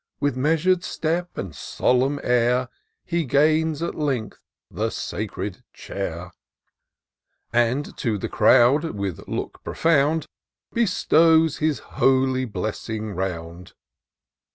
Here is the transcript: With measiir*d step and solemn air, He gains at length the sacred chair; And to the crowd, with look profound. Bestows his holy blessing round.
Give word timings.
With 0.19 0.35
measiir*d 0.35 0.81
step 0.81 1.37
and 1.37 1.55
solemn 1.55 2.19
air, 2.23 2.69
He 3.05 3.23
gains 3.23 3.83
at 3.83 3.93
length 3.93 4.39
the 4.71 4.89
sacred 4.89 5.61
chair; 5.73 6.31
And 7.53 7.95
to 7.97 8.17
the 8.17 8.27
crowd, 8.27 8.95
with 8.95 9.23
look 9.27 9.63
profound. 9.63 10.25
Bestows 10.73 11.57
his 11.57 11.77
holy 12.01 12.45
blessing 12.45 13.11
round. 13.11 13.73